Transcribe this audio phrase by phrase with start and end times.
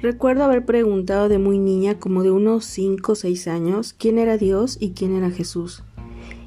[0.00, 4.38] Recuerdo haber preguntado de muy niña, como de unos 5 o 6 años, quién era
[4.38, 5.82] Dios y quién era Jesús.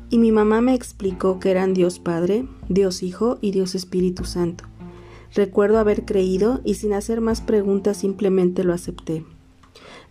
[0.09, 4.63] Y mi mamá me explicó que eran Dios Padre, Dios Hijo y Dios Espíritu Santo.
[5.33, 9.25] Recuerdo haber creído y sin hacer más preguntas simplemente lo acepté.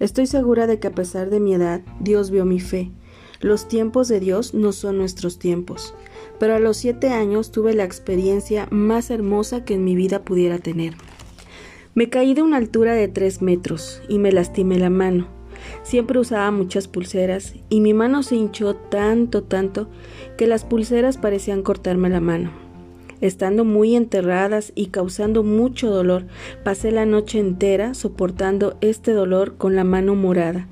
[0.00, 2.91] Estoy segura de que a pesar de mi edad, Dios vio mi fe.
[3.41, 5.95] Los tiempos de Dios no son nuestros tiempos,
[6.39, 10.59] pero a los siete años tuve la experiencia más hermosa que en mi vida pudiera
[10.59, 10.95] tener.
[11.93, 15.26] Me caí de una altura de tres metros y me lastimé la mano.
[15.82, 19.89] Siempre usaba muchas pulseras y mi mano se hinchó tanto, tanto,
[20.36, 22.53] que las pulseras parecían cortarme la mano.
[23.21, 26.26] Estando muy enterradas y causando mucho dolor,
[26.64, 30.68] pasé la noche entera soportando este dolor con la mano morada,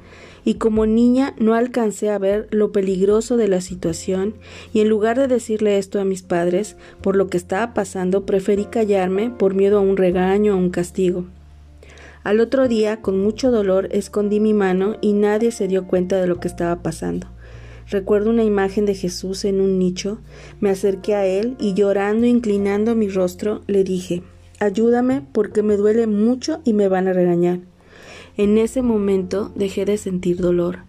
[0.49, 4.33] y como niña no alcancé a ver lo peligroso de la situación
[4.73, 8.65] y en lugar de decirle esto a mis padres por lo que estaba pasando preferí
[8.65, 11.27] callarme por miedo a un regaño o un castigo.
[12.25, 16.27] Al otro día, con mucho dolor, escondí mi mano y nadie se dio cuenta de
[16.27, 17.27] lo que estaba pasando.
[17.91, 20.19] Recuerdo una imagen de Jesús en un nicho,
[20.61, 24.23] me acerqué a él y llorando, inclinando mi rostro, le dije
[24.61, 27.61] Ayúdame porque me duele mucho y me van a regañar.
[28.39, 30.85] En ese momento dejé de sentir dolor.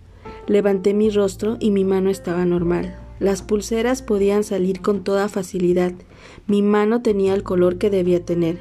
[0.45, 2.95] Levanté mi rostro y mi mano estaba normal.
[3.19, 5.94] Las pulseras podían salir con toda facilidad.
[6.45, 8.59] Mi mano tenía el color que debía tener.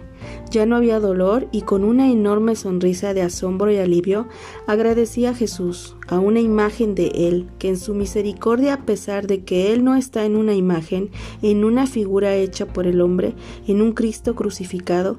[0.51, 4.27] Ya no había dolor y con una enorme sonrisa de asombro y alivio
[4.67, 9.45] agradecí a Jesús, a una imagen de Él, que en su misericordia, a pesar de
[9.45, 11.11] que Él no está en una imagen,
[11.43, 13.35] en una figura hecha por el hombre,
[13.67, 15.19] en un Cristo crucificado,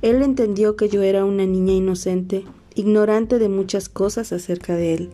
[0.00, 5.10] Él entendió que yo era una niña inocente, ignorante de muchas cosas acerca de Él.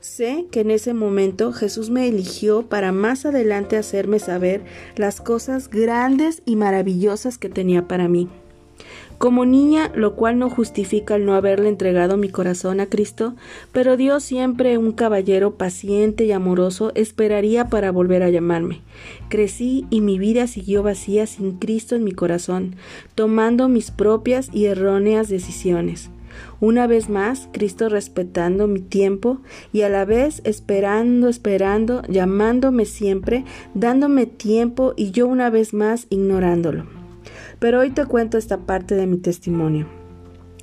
[0.00, 4.62] Sé que en ese momento Jesús me eligió para más adelante hacerme saber
[4.96, 8.28] las cosas grandes y maravillosas que tenía para mí.
[9.16, 13.34] Como niña, lo cual no justifica el no haberle entregado mi corazón a Cristo,
[13.72, 18.82] pero Dios siempre un caballero paciente y amoroso esperaría para volver a llamarme.
[19.30, 22.76] Crecí y mi vida siguió vacía sin Cristo en mi corazón,
[23.14, 26.10] tomando mis propias y erróneas decisiones.
[26.60, 29.38] Una vez más, Cristo respetando mi tiempo
[29.72, 36.06] y a la vez esperando, esperando, llamándome siempre, dándome tiempo y yo una vez más
[36.10, 36.86] ignorándolo.
[37.58, 39.86] Pero hoy te cuento esta parte de mi testimonio.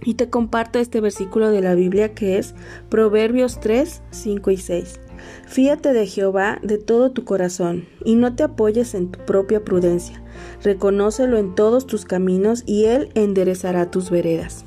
[0.03, 2.55] Y te comparto este versículo de la Biblia que es
[2.89, 4.99] Proverbios 3, 5 y 6.
[5.45, 10.23] Fíate de Jehová de todo tu corazón, y no te apoyes en tu propia prudencia.
[10.63, 14.65] Reconócelo en todos tus caminos, y Él enderezará tus veredas.